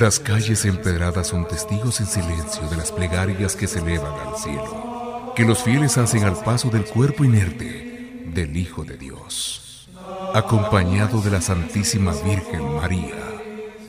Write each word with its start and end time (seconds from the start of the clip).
Las 0.00 0.18
calles 0.18 0.64
empedradas 0.64 1.26
son 1.26 1.46
testigos 1.46 2.00
en 2.00 2.06
silencio 2.06 2.66
de 2.70 2.76
las 2.78 2.90
plegarias 2.90 3.54
que 3.54 3.66
se 3.66 3.80
elevan 3.80 4.14
al 4.26 4.34
cielo, 4.34 5.34
que 5.36 5.44
los 5.44 5.62
fieles 5.62 5.98
hacen 5.98 6.24
al 6.24 6.42
paso 6.42 6.70
del 6.70 6.86
cuerpo 6.86 7.22
inerte 7.22 8.22
del 8.32 8.56
Hijo 8.56 8.82
de 8.82 8.96
Dios, 8.96 9.90
acompañado 10.32 11.20
de 11.20 11.30
la 11.30 11.42
Santísima 11.42 12.14
Virgen 12.24 12.76
María. 12.76 13.14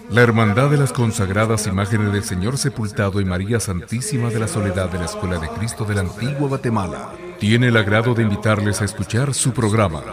La 0.09 0.19
Hermandad 0.19 0.69
de 0.69 0.75
las 0.75 0.91
consagradas 0.91 1.65
imágenes 1.65 2.11
del 2.11 2.25
Señor 2.25 2.57
sepultado 2.57 3.21
y 3.21 3.25
María 3.25 3.61
Santísima 3.61 4.27
de 4.27 4.39
la 4.39 4.49
Soledad 4.49 4.89
de 4.89 4.99
la 4.99 5.05
Escuela 5.05 5.39
de 5.39 5.47
Cristo 5.47 5.85
de 5.85 5.95
la 5.95 6.01
Antigua 6.01 6.49
Guatemala 6.49 7.13
tiene 7.39 7.69
el 7.69 7.77
agrado 7.77 8.13
de 8.15 8.23
invitarles 8.23 8.81
a 8.81 8.85
escuchar 8.85 9.33
su 9.33 9.53
programa 9.53 10.03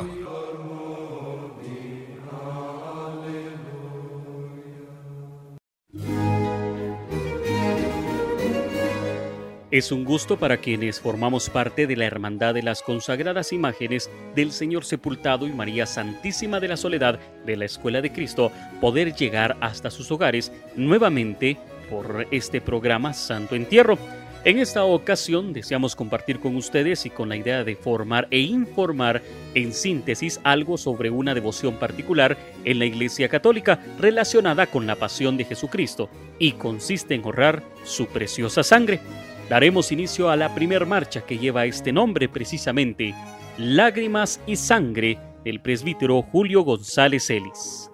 Es 9.70 9.92
un 9.92 10.06
gusto 10.06 10.38
para 10.38 10.56
quienes 10.56 10.98
formamos 10.98 11.50
parte 11.50 11.86
de 11.86 11.94
la 11.94 12.06
Hermandad 12.06 12.54
de 12.54 12.62
las 12.62 12.80
Consagradas 12.80 13.52
Imágenes 13.52 14.08
del 14.34 14.50
Señor 14.50 14.82
Sepultado 14.82 15.46
y 15.46 15.52
María 15.52 15.84
Santísima 15.84 16.58
de 16.58 16.68
la 16.68 16.78
Soledad 16.78 17.20
de 17.44 17.54
la 17.54 17.66
Escuela 17.66 18.00
de 18.00 18.10
Cristo 18.10 18.50
poder 18.80 19.14
llegar 19.14 19.58
hasta 19.60 19.90
sus 19.90 20.10
hogares 20.10 20.50
nuevamente 20.74 21.58
por 21.90 22.26
este 22.30 22.62
programa 22.62 23.12
Santo 23.12 23.56
Entierro. 23.56 23.98
En 24.42 24.58
esta 24.58 24.84
ocasión 24.84 25.52
deseamos 25.52 25.94
compartir 25.94 26.40
con 26.40 26.56
ustedes 26.56 27.04
y 27.04 27.10
con 27.10 27.28
la 27.28 27.36
idea 27.36 27.62
de 27.62 27.76
formar 27.76 28.26
e 28.30 28.38
informar 28.38 29.20
en 29.54 29.74
síntesis 29.74 30.40
algo 30.44 30.78
sobre 30.78 31.10
una 31.10 31.34
devoción 31.34 31.74
particular 31.74 32.38
en 32.64 32.78
la 32.78 32.86
Iglesia 32.86 33.28
Católica 33.28 33.84
relacionada 33.98 34.66
con 34.66 34.86
la 34.86 34.96
pasión 34.96 35.36
de 35.36 35.44
Jesucristo 35.44 36.08
y 36.38 36.52
consiste 36.52 37.14
en 37.14 37.24
ahorrar 37.24 37.62
su 37.84 38.06
preciosa 38.06 38.62
sangre 38.62 39.00
daremos 39.48 39.92
inicio 39.92 40.30
a 40.30 40.36
la 40.36 40.54
primer 40.54 40.86
marcha 40.86 41.22
que 41.22 41.38
lleva 41.38 41.64
este 41.64 41.92
nombre 41.92 42.28
precisamente, 42.28 43.14
Lágrimas 43.56 44.40
y 44.46 44.56
Sangre, 44.56 45.18
del 45.44 45.60
presbítero 45.60 46.22
Julio 46.22 46.62
González 46.62 47.30
Ellis. 47.30 47.90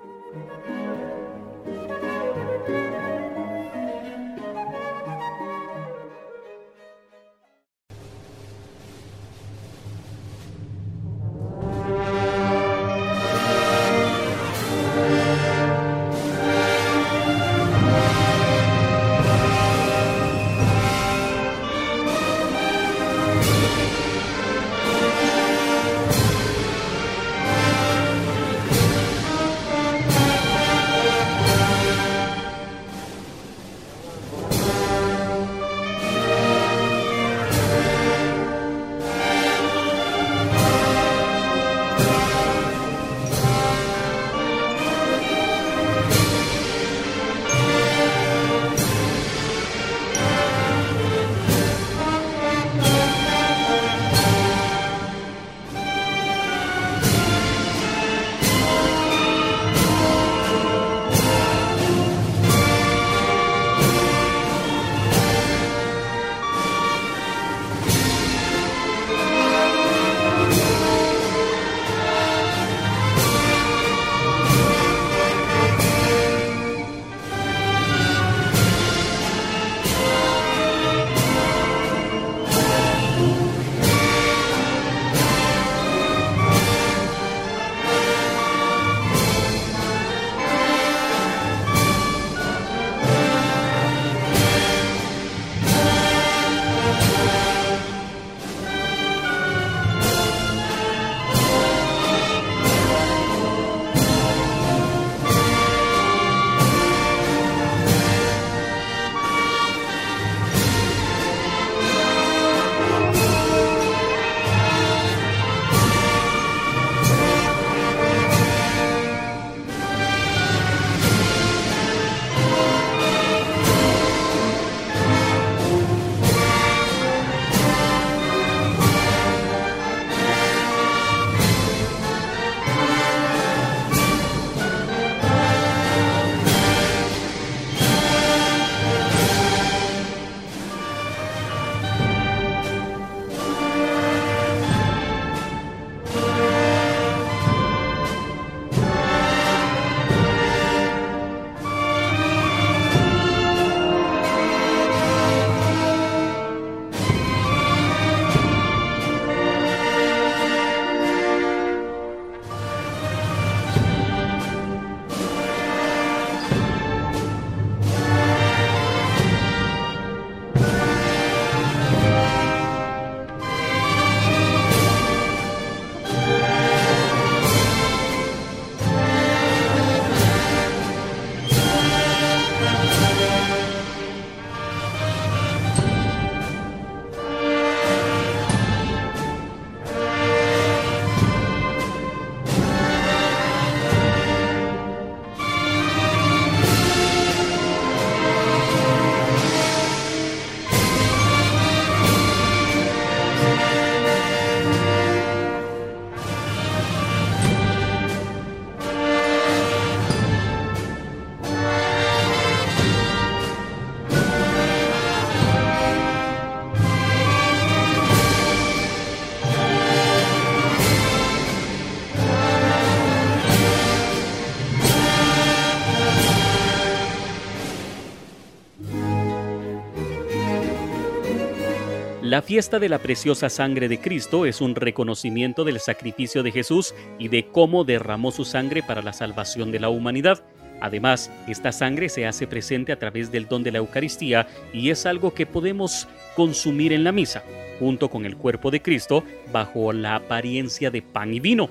La 232.35 232.43
fiesta 232.43 232.81
de 232.81 232.89
la 232.89 232.99
preciosa 232.99 233.49
sangre 233.49 233.87
de 233.87 234.01
Cristo 234.01 234.45
es 234.45 234.61
un 234.61 234.75
reconocimiento 234.75 235.63
del 235.63 235.79
sacrificio 235.79 236.43
de 236.43 236.51
Jesús 236.51 236.93
y 237.17 237.29
de 237.29 237.47
cómo 237.47 237.85
derramó 237.85 238.33
su 238.33 238.45
sangre 238.45 238.83
para 238.83 239.03
la 239.03 239.13
salvación 239.13 239.71
de 239.71 239.79
la 239.79 239.89
humanidad. 239.89 240.43
Además, 240.81 241.31
esta 241.47 241.71
sangre 241.71 242.09
se 242.09 242.27
hace 242.27 242.49
presente 242.49 242.91
a 242.91 242.99
través 242.99 243.31
del 243.31 243.47
don 243.47 243.63
de 243.63 243.71
la 243.71 243.79
Eucaristía 243.79 244.49
y 244.73 244.91
es 244.91 245.07
algo 245.07 245.33
que 245.33 245.47
podemos 245.47 246.09
consumir 246.35 246.93
en 246.93 247.05
la 247.05 247.13
misa, 247.13 247.45
junto 247.79 248.11
con 248.11 248.27
el 248.27 248.37
cuerpo 248.37 248.73
de 248.73 248.83
Cristo, 248.83 249.23
bajo 249.53 249.93
la 249.93 250.17
apariencia 250.17 250.91
de 250.91 251.03
pan 251.03 251.33
y 251.33 251.39
vino. 251.39 251.71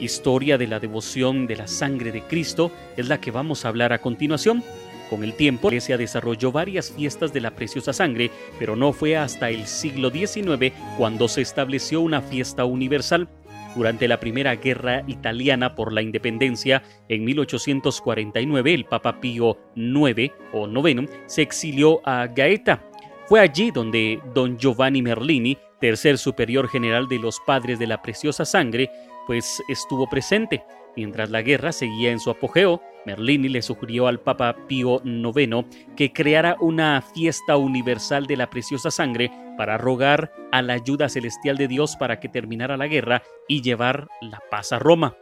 Historia 0.00 0.56
de 0.56 0.68
la 0.68 0.80
devoción 0.80 1.46
de 1.46 1.56
la 1.56 1.66
sangre 1.66 2.12
de 2.12 2.22
Cristo 2.22 2.72
es 2.96 3.08
la 3.08 3.20
que 3.20 3.30
vamos 3.30 3.66
a 3.66 3.68
hablar 3.68 3.92
a 3.92 3.98
continuación. 3.98 4.64
Con 5.12 5.24
el 5.24 5.34
tiempo, 5.34 5.68
la 5.68 5.74
iglesia 5.74 5.98
desarrolló 5.98 6.52
varias 6.52 6.90
fiestas 6.90 7.34
de 7.34 7.42
la 7.42 7.50
preciosa 7.50 7.92
sangre, 7.92 8.30
pero 8.58 8.76
no 8.76 8.94
fue 8.94 9.14
hasta 9.14 9.50
el 9.50 9.66
siglo 9.66 10.08
XIX 10.08 10.72
cuando 10.96 11.28
se 11.28 11.42
estableció 11.42 12.00
una 12.00 12.22
fiesta 12.22 12.64
universal. 12.64 13.28
Durante 13.76 14.08
la 14.08 14.18
Primera 14.18 14.54
Guerra 14.56 15.04
Italiana 15.06 15.74
por 15.74 15.92
la 15.92 16.00
Independencia, 16.00 16.82
en 17.10 17.26
1849, 17.26 18.72
el 18.72 18.86
Papa 18.86 19.20
Pío 19.20 19.58
IX 19.76 20.32
o 20.54 20.66
noveno 20.66 21.04
se 21.26 21.42
exilió 21.42 22.00
a 22.08 22.26
Gaeta. 22.28 22.82
Fue 23.26 23.40
allí 23.40 23.70
donde 23.70 24.18
don 24.32 24.56
Giovanni 24.56 25.02
Merlini, 25.02 25.58
tercer 25.78 26.16
superior 26.16 26.68
general 26.70 27.06
de 27.06 27.18
los 27.18 27.38
Padres 27.46 27.78
de 27.78 27.86
la 27.86 28.00
Preciosa 28.00 28.46
Sangre, 28.46 28.90
pues 29.26 29.62
estuvo 29.68 30.08
presente. 30.08 30.64
Mientras 30.96 31.30
la 31.30 31.42
guerra 31.42 31.72
seguía 31.72 32.10
en 32.10 32.20
su 32.20 32.30
apogeo, 32.30 32.82
Merlini 33.06 33.48
le 33.48 33.62
sugirió 33.62 34.06
al 34.06 34.20
Papa 34.20 34.54
Pío 34.68 35.00
IX 35.04 35.64
que 35.96 36.12
creara 36.12 36.56
una 36.60 37.02
fiesta 37.02 37.56
universal 37.56 38.26
de 38.26 38.36
la 38.36 38.50
preciosa 38.50 38.90
sangre 38.90 39.30
para 39.56 39.78
rogar 39.78 40.32
a 40.52 40.62
la 40.62 40.74
ayuda 40.74 41.08
celestial 41.08 41.56
de 41.56 41.68
Dios 41.68 41.96
para 41.96 42.20
que 42.20 42.28
terminara 42.28 42.76
la 42.76 42.86
guerra 42.86 43.22
y 43.48 43.62
llevar 43.62 44.08
la 44.20 44.42
paz 44.50 44.72
a 44.72 44.78
Roma. 44.78 45.16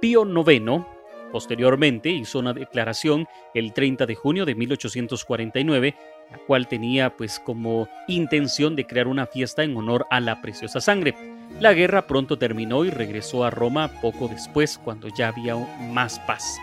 Pío 0.00 0.24
IX 0.24 0.84
posteriormente 1.32 2.10
hizo 2.10 2.38
una 2.38 2.52
declaración 2.52 3.26
el 3.54 3.72
30 3.72 4.06
de 4.06 4.14
junio 4.14 4.44
de 4.44 4.54
1849 4.54 5.96
la 6.32 6.38
cual 6.38 6.66
tenía 6.66 7.16
pues 7.16 7.38
como 7.38 7.88
intención 8.08 8.74
de 8.74 8.86
crear 8.86 9.06
una 9.06 9.26
fiesta 9.26 9.62
en 9.62 9.76
honor 9.76 10.06
a 10.10 10.20
la 10.20 10.40
preciosa 10.40 10.80
sangre. 10.80 11.14
La 11.60 11.74
guerra 11.74 12.06
pronto 12.06 12.38
terminó 12.38 12.84
y 12.84 12.90
regresó 12.90 13.44
a 13.44 13.50
Roma 13.50 13.90
poco 14.00 14.28
después, 14.28 14.78
cuando 14.78 15.08
ya 15.08 15.28
había 15.28 15.56
más 15.92 16.18
paz. 16.20 16.58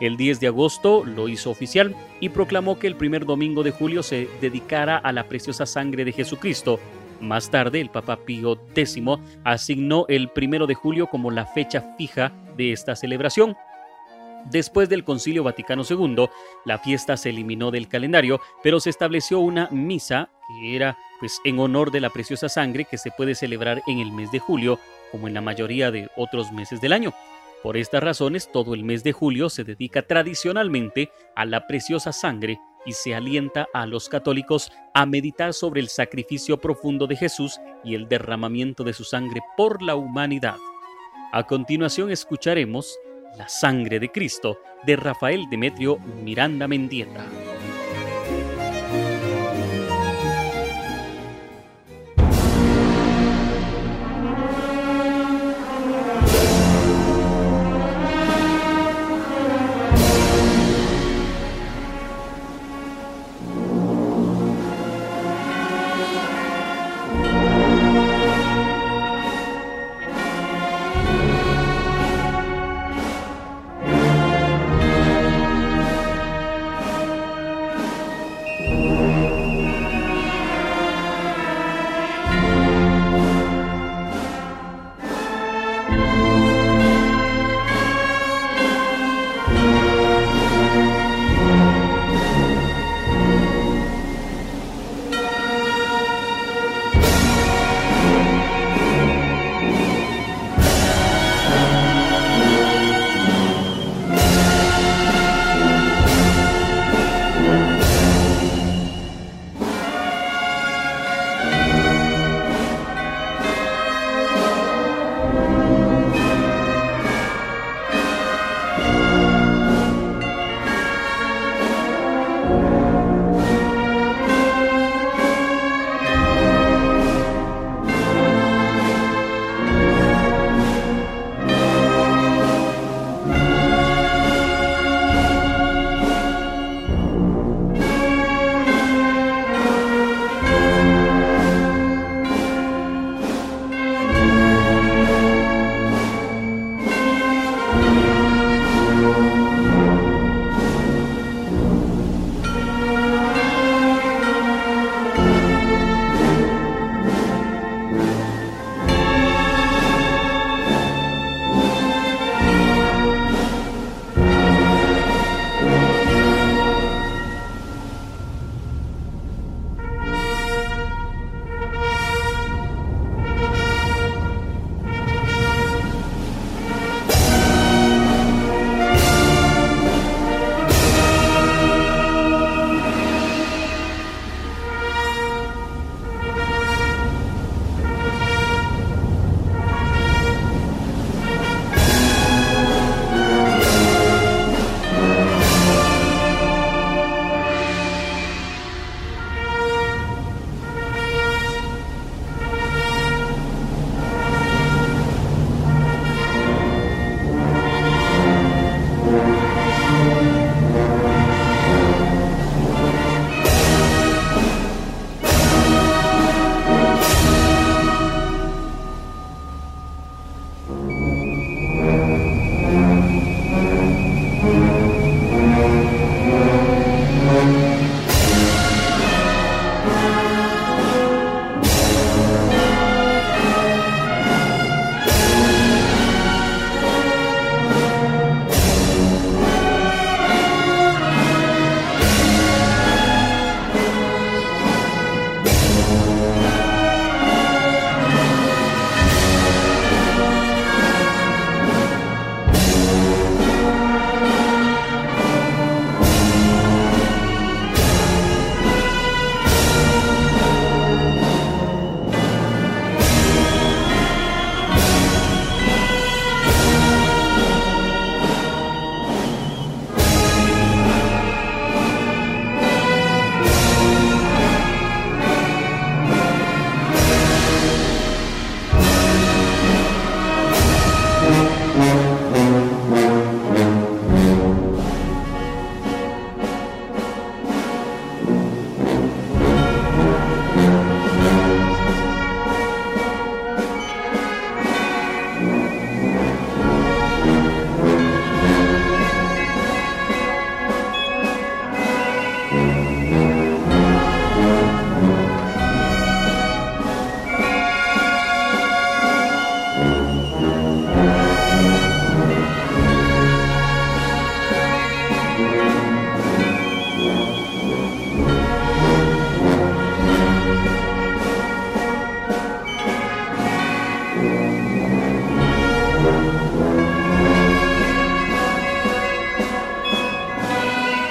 El 0.00 0.16
10 0.16 0.40
de 0.40 0.48
agosto 0.48 1.04
lo 1.04 1.28
hizo 1.28 1.50
oficial 1.50 1.94
y 2.20 2.28
proclamó 2.28 2.78
que 2.78 2.86
el 2.86 2.96
primer 2.96 3.24
domingo 3.24 3.62
de 3.62 3.70
julio 3.70 4.02
se 4.02 4.28
dedicara 4.40 4.98
a 4.98 5.12
la 5.12 5.28
preciosa 5.28 5.66
sangre 5.66 6.04
de 6.04 6.12
Jesucristo. 6.12 6.80
Más 7.20 7.48
tarde, 7.48 7.80
el 7.80 7.90
Papa 7.90 8.16
Pío 8.16 8.58
X 8.74 9.00
asignó 9.44 10.04
el 10.08 10.28
primero 10.28 10.66
de 10.66 10.74
julio 10.74 11.06
como 11.06 11.30
la 11.30 11.46
fecha 11.46 11.94
fija 11.96 12.32
de 12.56 12.72
esta 12.72 12.96
celebración. 12.96 13.56
Después 14.50 14.88
del 14.88 15.04
Concilio 15.04 15.42
Vaticano 15.42 15.82
II, 15.88 16.28
la 16.64 16.78
fiesta 16.78 17.16
se 17.16 17.30
eliminó 17.30 17.70
del 17.70 17.88
calendario, 17.88 18.40
pero 18.62 18.78
se 18.78 18.90
estableció 18.90 19.38
una 19.40 19.68
misa 19.70 20.30
que 20.48 20.76
era 20.76 20.98
pues 21.18 21.40
en 21.44 21.58
honor 21.58 21.90
de 21.90 22.00
la 22.00 22.10
preciosa 22.10 22.48
sangre 22.48 22.84
que 22.84 22.98
se 22.98 23.10
puede 23.10 23.34
celebrar 23.34 23.82
en 23.86 24.00
el 24.00 24.12
mes 24.12 24.30
de 24.30 24.38
julio, 24.38 24.78
como 25.10 25.28
en 25.28 25.34
la 25.34 25.40
mayoría 25.40 25.90
de 25.90 26.10
otros 26.16 26.52
meses 26.52 26.80
del 26.80 26.92
año. 26.92 27.14
Por 27.62 27.78
estas 27.78 28.02
razones, 28.02 28.52
todo 28.52 28.74
el 28.74 28.84
mes 28.84 29.02
de 29.02 29.12
julio 29.12 29.48
se 29.48 29.64
dedica 29.64 30.02
tradicionalmente 30.02 31.10
a 31.34 31.46
la 31.46 31.66
preciosa 31.66 32.12
sangre 32.12 32.60
y 32.84 32.92
se 32.92 33.14
alienta 33.14 33.66
a 33.72 33.86
los 33.86 34.10
católicos 34.10 34.70
a 34.92 35.06
meditar 35.06 35.54
sobre 35.54 35.80
el 35.80 35.88
sacrificio 35.88 36.58
profundo 36.58 37.06
de 37.06 37.16
Jesús 37.16 37.58
y 37.82 37.94
el 37.94 38.06
derramamiento 38.06 38.84
de 38.84 38.92
su 38.92 39.04
sangre 39.04 39.40
por 39.56 39.80
la 39.80 39.94
humanidad. 39.94 40.56
A 41.32 41.44
continuación 41.44 42.10
escucharemos 42.10 42.98
La 43.36 43.48
sangre 43.48 43.98
de 43.98 44.10
Cristo 44.10 44.58
de 44.86 44.96
Rafael 44.96 45.48
Demetrio 45.50 45.98
Miranda 46.22 46.68
Mendieta. 46.68 47.43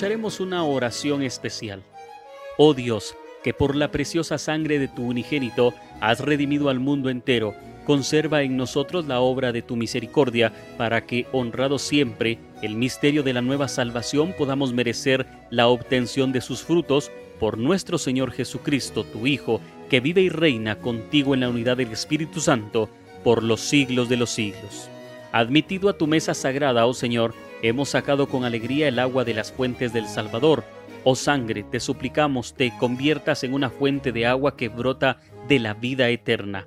Escucharemos 0.00 0.40
una 0.40 0.64
oración 0.64 1.22
especial. 1.22 1.82
Oh 2.56 2.72
Dios, 2.72 3.14
que 3.44 3.52
por 3.52 3.76
la 3.76 3.90
preciosa 3.90 4.38
sangre 4.38 4.78
de 4.78 4.88
tu 4.88 5.02
unigénito 5.02 5.74
has 6.00 6.20
redimido 6.20 6.70
al 6.70 6.80
mundo 6.80 7.10
entero, 7.10 7.54
conserva 7.84 8.40
en 8.40 8.56
nosotros 8.56 9.06
la 9.06 9.20
obra 9.20 9.52
de 9.52 9.60
tu 9.60 9.76
misericordia, 9.76 10.54
para 10.78 11.04
que, 11.04 11.26
honrado 11.32 11.78
siempre 11.78 12.38
el 12.62 12.76
misterio 12.76 13.22
de 13.22 13.34
la 13.34 13.42
nueva 13.42 13.68
salvación, 13.68 14.34
podamos 14.38 14.72
merecer 14.72 15.26
la 15.50 15.68
obtención 15.68 16.32
de 16.32 16.40
sus 16.40 16.62
frutos 16.62 17.12
por 17.38 17.58
nuestro 17.58 17.98
Señor 17.98 18.32
Jesucristo, 18.32 19.04
tu 19.04 19.26
Hijo, 19.26 19.60
que 19.90 20.00
vive 20.00 20.22
y 20.22 20.30
reina 20.30 20.76
contigo 20.76 21.34
en 21.34 21.40
la 21.40 21.50
unidad 21.50 21.76
del 21.76 21.92
Espíritu 21.92 22.40
Santo, 22.40 22.88
por 23.22 23.42
los 23.42 23.60
siglos 23.60 24.08
de 24.08 24.16
los 24.16 24.30
siglos. 24.30 24.88
Admitido 25.30 25.90
a 25.90 25.98
tu 25.98 26.06
mesa 26.06 26.32
sagrada, 26.32 26.86
oh 26.86 26.94
Señor, 26.94 27.34
hemos 27.62 27.90
sacado 27.90 28.28
con 28.28 28.44
alegría 28.44 28.88
el 28.88 28.98
agua 28.98 29.24
de 29.24 29.34
las 29.34 29.52
fuentes 29.52 29.92
del 29.92 30.06
Salvador. 30.06 30.64
Oh 31.04 31.14
sangre, 31.14 31.62
te 31.62 31.80
suplicamos 31.80 32.54
te 32.54 32.72
conviertas 32.78 33.44
en 33.44 33.54
una 33.54 33.70
fuente 33.70 34.12
de 34.12 34.26
agua 34.26 34.56
que 34.56 34.68
brota 34.68 35.18
de 35.48 35.58
la 35.58 35.74
vida 35.74 36.08
eterna. 36.08 36.66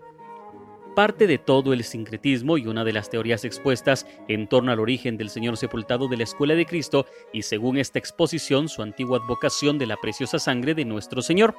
Parte 0.95 1.25
de 1.25 1.39
todo 1.39 1.73
el 1.73 1.83
sincretismo 1.83 2.57
y 2.57 2.67
una 2.67 2.83
de 2.83 2.93
las 2.93 3.09
teorías 3.09 3.45
expuestas 3.45 4.05
en 4.27 4.47
torno 4.47 4.71
al 4.71 4.79
origen 4.79 5.17
del 5.17 5.29
Señor 5.29 5.57
sepultado 5.57 6.07
de 6.07 6.17
la 6.17 6.23
Escuela 6.23 6.53
de 6.53 6.67
Cristo 6.67 7.07
y 7.31 7.41
según 7.41 7.77
esta 7.77 7.97
exposición 7.97 8.69
su 8.69 8.83
antigua 8.83 9.17
advocación 9.17 9.79
de 9.79 9.87
la 9.87 9.97
preciosa 9.97 10.37
sangre 10.37 10.75
de 10.75 10.85
nuestro 10.85 11.23
Señor 11.23 11.55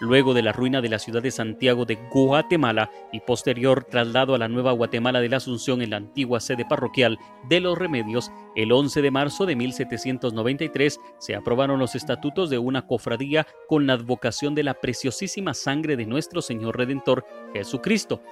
luego 0.00 0.34
de 0.34 0.42
la 0.42 0.52
ruina 0.52 0.80
de 0.80 0.88
la 0.88 0.98
ciudad 0.98 1.22
de 1.22 1.30
Santiago 1.30 1.84
de 1.84 1.98
Guatemala 2.10 2.90
y 3.12 3.20
posterior 3.20 3.84
traslado 3.84 4.34
a 4.34 4.38
la 4.38 4.48
nueva 4.48 4.72
Guatemala 4.72 5.20
de 5.20 5.28
la 5.28 5.38
Asunción 5.38 5.82
en 5.82 5.90
la 5.90 5.96
antigua 5.96 6.40
sede 6.40 6.64
parroquial 6.64 7.18
de 7.48 7.60
los 7.60 7.78
Remedios, 7.78 8.30
el 8.54 8.72
11 8.72 9.02
de 9.02 9.10
marzo 9.10 9.46
de 9.46 9.56
1793 9.56 11.00
se 11.18 11.34
aprobaron 11.34 11.78
los 11.78 11.94
estatutos 11.94 12.50
de 12.50 12.58
una 12.58 12.86
cofradía 12.86 13.46
con 13.68 13.86
la 13.86 13.94
advocación 13.94 14.54
de 14.54 14.64
la 14.64 14.74
preciosísima 14.74 15.54
sangre 15.54 15.96
de 15.96 16.06
nuestro 16.06 16.42
Señor 16.42 16.76
Redentor 16.76 17.24
Jesucristo, 17.52 18.22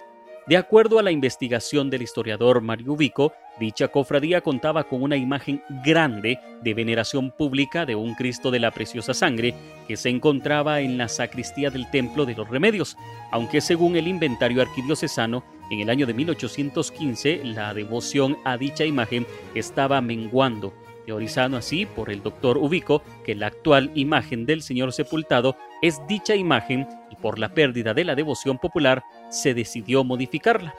de 0.46 0.58
acuerdo 0.58 0.98
a 0.98 1.02
la 1.02 1.10
investigación 1.10 1.88
del 1.88 2.02
historiador 2.02 2.60
Mario 2.60 2.92
Ubico, 2.92 3.32
dicha 3.58 3.88
cofradía 3.88 4.42
contaba 4.42 4.84
con 4.84 5.02
una 5.02 5.16
imagen 5.16 5.62
grande 5.84 6.38
de 6.62 6.74
veneración 6.74 7.30
pública 7.30 7.86
de 7.86 7.94
un 7.94 8.14
Cristo 8.14 8.50
de 8.50 8.58
la 8.58 8.70
preciosa 8.70 9.14
sangre 9.14 9.54
que 9.88 9.96
se 9.96 10.10
encontraba 10.10 10.80
en 10.80 10.98
la 10.98 11.08
sacristía 11.08 11.70
del 11.70 11.90
Templo 11.90 12.26
de 12.26 12.34
los 12.34 12.48
Remedios, 12.48 12.96
aunque 13.30 13.62
según 13.62 13.96
el 13.96 14.06
inventario 14.06 14.60
arquidiocesano, 14.60 15.44
en 15.70 15.80
el 15.80 15.88
año 15.88 16.06
de 16.06 16.12
1815 16.12 17.40
la 17.44 17.72
devoción 17.72 18.36
a 18.44 18.58
dicha 18.58 18.84
imagen 18.84 19.26
estaba 19.54 20.02
menguando 20.02 20.74
teorizando 21.04 21.56
así 21.56 21.86
por 21.86 22.10
el 22.10 22.22
doctor 22.22 22.58
Ubico 22.58 23.02
que 23.24 23.34
la 23.34 23.48
actual 23.48 23.90
imagen 23.94 24.46
del 24.46 24.62
Señor 24.62 24.92
sepultado 24.92 25.56
es 25.82 26.00
dicha 26.06 26.34
imagen 26.34 26.86
y 27.10 27.16
por 27.16 27.38
la 27.38 27.54
pérdida 27.54 27.94
de 27.94 28.04
la 28.04 28.14
devoción 28.14 28.58
popular 28.58 29.02
se 29.30 29.54
decidió 29.54 30.04
modificarla. 30.04 30.74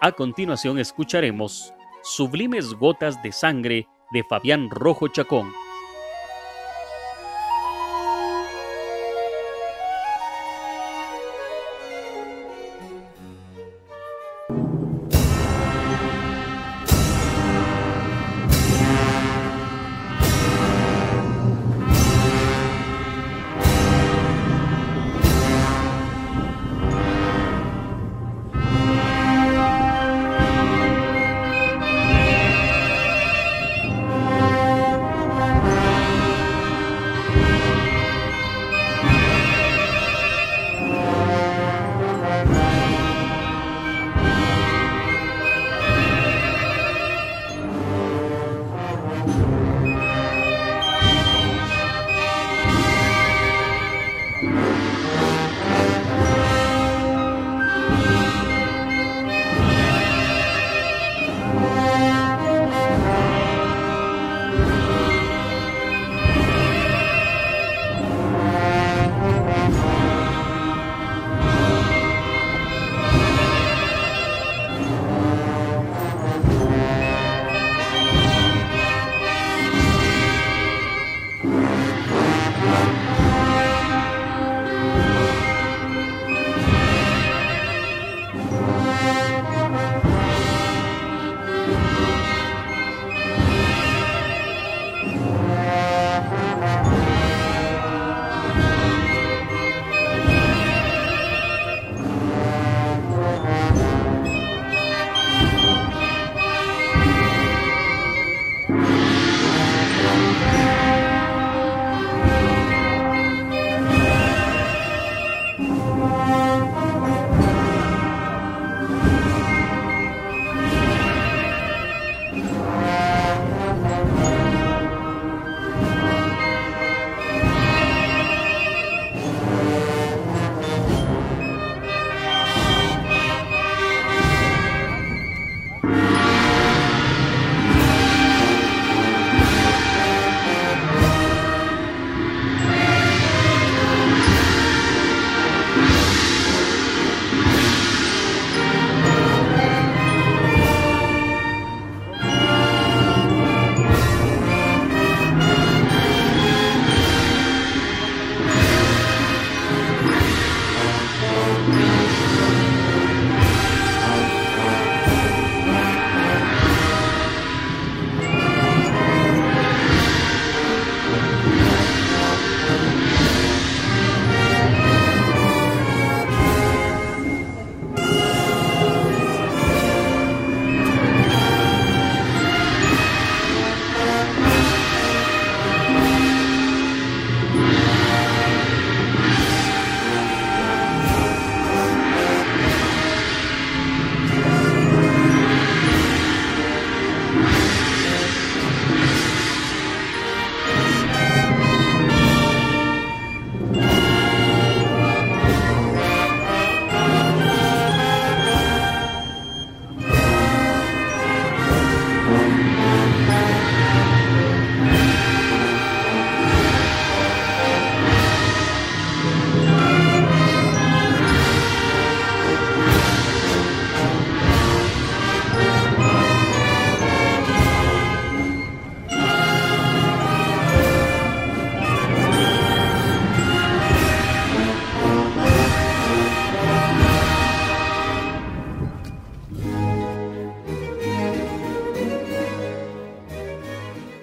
A 0.00 0.12
continuación 0.12 0.78
escucharemos 0.78 1.72
Sublimes 2.02 2.74
Gotas 2.74 3.22
de 3.22 3.32
Sangre 3.32 3.86
de 4.12 4.22
Fabián 4.24 4.70
Rojo 4.70 5.08
Chacón. 5.08 5.52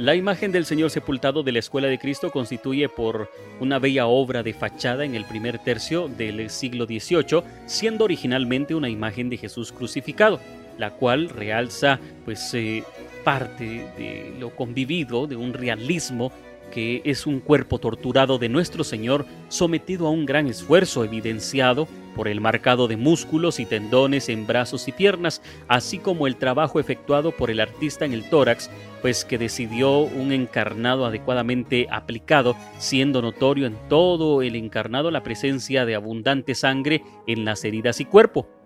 La 0.03 0.15
imagen 0.15 0.51
del 0.51 0.65
Señor 0.65 0.89
sepultado 0.89 1.43
de 1.43 1.53
la 1.53 1.59
Escuela 1.59 1.87
de 1.87 1.97
Cristo 1.97 2.29
constituye 2.29 2.89
por 2.89 3.31
una 3.61 3.79
bella 3.79 4.05
obra 4.05 4.43
de 4.43 4.53
fachada 4.53 5.05
en 5.05 5.15
el 5.15 5.23
primer 5.23 5.59
tercio 5.59 6.09
del 6.09 6.49
siglo 6.49 6.85
XVIII, 6.85 7.41
siendo 7.67 8.03
originalmente 8.03 8.75
una 8.75 8.89
imagen 8.89 9.29
de 9.29 9.37
Jesús 9.37 9.71
crucificado, 9.71 10.41
la 10.77 10.89
cual 10.89 11.29
realza 11.29 12.01
pues 12.25 12.53
eh, 12.53 12.83
parte 13.23 13.87
de 13.97 14.35
lo 14.37 14.53
convivido, 14.53 15.25
de 15.25 15.37
un 15.37 15.53
realismo 15.53 16.33
que 16.73 17.03
es 17.05 17.27
un 17.27 17.39
cuerpo 17.39 17.77
torturado 17.77 18.39
de 18.39 18.49
nuestro 18.49 18.83
Señor 18.83 19.27
sometido 19.47 20.07
a 20.07 20.09
un 20.09 20.25
gran 20.25 20.47
esfuerzo 20.47 21.03
evidenciado 21.03 21.87
por 22.15 22.27
el 22.27 22.41
marcado 22.41 22.87
de 22.87 22.97
músculos 22.97 23.59
y 23.59 23.65
tendones 23.67 24.27
en 24.27 24.47
brazos 24.47 24.87
y 24.87 24.91
piernas, 24.91 25.43
así 25.67 25.99
como 25.99 26.25
el 26.25 26.35
trabajo 26.35 26.79
efectuado 26.79 27.31
por 27.31 27.51
el 27.51 27.59
artista 27.59 28.05
en 28.05 28.13
el 28.13 28.27
tórax, 28.27 28.71
pues 29.03 29.23
que 29.23 29.37
decidió 29.37 29.99
un 29.99 30.31
encarnado 30.31 31.05
adecuadamente 31.05 31.87
aplicado, 31.91 32.55
siendo 32.79 33.21
notorio 33.21 33.67
en 33.67 33.77
todo 33.87 34.41
el 34.41 34.55
encarnado 34.55 35.11
la 35.11 35.21
presencia 35.21 35.85
de 35.85 35.93
abundante 35.93 36.55
sangre 36.55 37.03
en 37.27 37.45
las 37.45 37.63
heridas 37.65 37.99
y 37.99 38.05
cuerpo. 38.05 38.62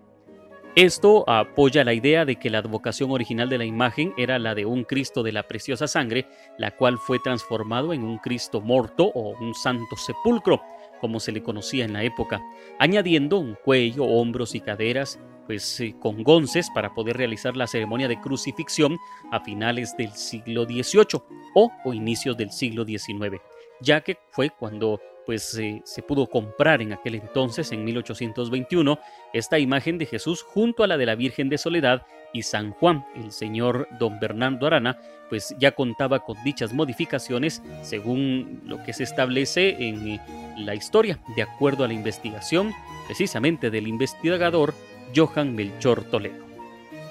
Esto 0.78 1.28
apoya 1.28 1.84
la 1.84 1.96
idea 1.96 2.24
de 2.24 2.36
que 2.36 2.52
la 2.52 2.60
advocación 2.60 3.10
original 3.10 3.50
de 3.50 3.58
la 3.58 3.66
imagen 3.66 4.14
era 4.16 4.38
la 4.38 4.54
de 4.54 4.68
un 4.68 4.84
Cristo 4.84 5.24
de 5.24 5.32
la 5.32 5.48
preciosa 5.48 5.88
sangre, 5.88 6.28
la 6.60 6.70
cual 6.70 7.00
fue 7.00 7.18
transformado 7.18 7.94
en 7.94 8.04
un 8.04 8.20
Cristo 8.20 8.62
morto 8.62 9.06
o 9.06 9.36
un 9.40 9.56
santo 9.56 9.96
sepulcro, 9.96 10.62
como 11.02 11.20
se 11.20 11.32
le 11.32 11.42
conocía 11.42 11.84
en 11.84 11.94
la 11.94 12.04
época, 12.04 12.44
añadiendo 12.78 13.40
un 13.40 13.56
cuello, 13.56 14.04
hombros 14.04 14.54
y 14.54 14.60
caderas, 14.60 15.20
pues 15.48 15.80
eh, 15.80 15.96
con 16.00 16.22
gonces 16.22 16.70
para 16.70 16.94
poder 16.94 17.18
realizar 17.18 17.58
la 17.58 17.66
ceremonia 17.66 18.08
de 18.08 18.22
crucifixión 18.22 19.00
a 19.32 19.40
finales 19.40 19.98
del 19.98 20.12
siglo 20.12 20.66
XVIII 20.66 21.24
o, 21.56 21.72
o 21.86 21.94
inicios 21.96 22.38
del 22.38 22.52
siglo 22.52 22.86
XIX, 22.86 23.42
ya 23.82 24.02
que 24.02 24.20
fue 24.30 24.52
cuando 24.52 25.00
pues 25.28 25.60
se 25.84 26.02
pudo 26.04 26.28
comprar 26.28 26.82
en 26.82 26.94
aquel 26.94 27.16
entonces, 27.16 27.74
en 27.74 27.84
1821, 27.84 28.98
esta 29.34 29.60
imagen 29.60 29.98
de 29.98 30.06
Jesús 30.06 30.42
junto 30.42 30.84
a 30.84 30.88
la 30.88 30.96
de 30.96 31.06
la 31.06 31.16
Virgen 31.16 31.50
de 31.50 31.58
Soledad 31.58 32.08
y 32.32 32.44
San 32.44 32.72
Juan, 32.72 33.06
el 33.14 33.34
señor 33.34 33.90
don 34.00 34.22
Bernardo 34.22 34.66
Arana, 34.66 34.98
pues 35.30 35.54
ya 35.60 35.74
contaba 35.74 36.20
con 36.20 36.42
dichas 36.46 36.72
modificaciones 36.72 37.62
según 37.82 38.62
lo 38.66 38.82
que 38.86 38.94
se 38.94 39.04
establece 39.04 39.76
en 39.78 40.08
eh, 40.08 40.22
la 40.60 40.76
historia, 40.76 41.20
de 41.36 41.42
acuerdo 41.42 41.84
a 41.84 41.90
la 41.90 41.94
investigación 41.94 42.72
precisamente 43.06 43.70
del 43.70 43.90
investigador 43.90 44.74
Johan 45.14 45.56
Melchor 45.56 46.06
Toledo. 46.06 46.46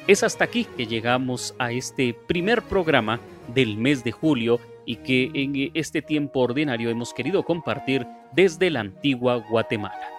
Es 0.06 0.22
hasta 0.22 0.44
aquí 0.44 0.64
que 0.64 0.86
llegamos 0.86 1.54
a 1.58 1.70
este 1.70 2.14
primer 2.14 2.62
programa 2.62 3.20
del 3.54 3.76
mes 3.76 4.04
de 4.04 4.12
julio 4.12 4.58
y 4.86 4.96
que 4.96 5.30
en 5.34 5.70
este 5.74 6.00
tiempo 6.00 6.40
ordinario 6.40 6.88
hemos 6.88 7.12
querido 7.12 7.42
compartir 7.42 8.06
desde 8.32 8.70
la 8.70 8.80
antigua 8.80 9.36
Guatemala. 9.50 10.15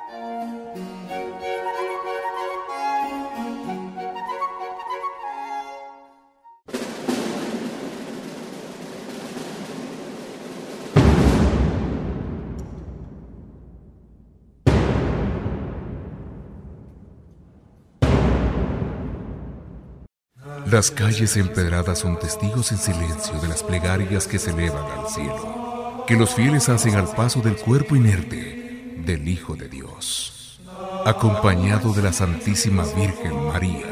Las 20.72 20.92
calles 20.92 21.38
empedradas 21.38 22.00
son 22.00 22.20
testigos 22.20 22.74
en 22.74 22.78
silencio 22.78 23.40
de 23.40 23.48
las 23.48 23.64
plegarias 23.64 24.28
que 24.28 24.38
se 24.38 24.52
elevan 24.52 24.84
al 25.00 25.08
cielo, 25.08 26.04
que 26.06 26.18
los 26.18 26.36
fieles 26.36 26.68
hacen 26.68 26.96
al 26.96 27.08
paso 27.08 27.40
del 27.40 27.56
cuerpo 27.56 27.96
inerte 27.96 28.96
del 28.98 29.30
Hijo 29.30 29.56
de 29.56 29.70
Dios, 29.70 30.60
acompañado 31.06 31.94
de 31.94 32.02
la 32.02 32.12
Santísima 32.12 32.84
Virgen 32.98 33.48
María. 33.48 33.86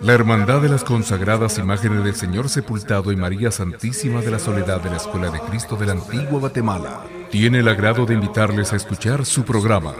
La 0.00 0.12
Hermandad 0.12 0.62
de 0.62 0.68
las 0.68 0.84
consagradas 0.84 1.58
imágenes 1.58 2.04
del 2.04 2.14
Señor 2.14 2.48
sepultado 2.48 3.10
y 3.10 3.16
María 3.16 3.50
Santísima 3.50 4.20
de 4.20 4.30
la 4.30 4.38
Soledad 4.38 4.80
de 4.80 4.90
la 4.90 4.98
Escuela 4.98 5.32
de 5.32 5.40
Cristo 5.40 5.74
de 5.74 5.86
la 5.86 5.92
Antigua 5.92 6.38
Guatemala 6.38 7.00
tiene 7.32 7.58
el 7.58 7.66
agrado 7.66 8.06
de 8.06 8.14
invitarles 8.14 8.72
a 8.72 8.76
escuchar 8.76 9.26
su 9.26 9.42
programa, 9.42 9.94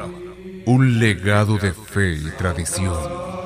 Un 0.65 1.01
legado 1.01 1.59
de 1.59 1.73
fe 1.73 2.13
y 2.13 2.31
tradición 2.39 3.38